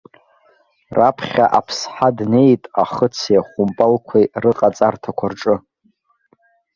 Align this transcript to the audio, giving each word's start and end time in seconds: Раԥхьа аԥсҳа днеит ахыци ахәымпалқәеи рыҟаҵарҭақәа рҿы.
Раԥхьа 0.97 1.45
аԥсҳа 1.59 2.09
днеит 2.17 2.63
ахыци 2.81 3.35
ахәымпалқәеи 3.41 4.25
рыҟаҵарҭақәа 4.43 5.27
рҿы. 5.31 5.55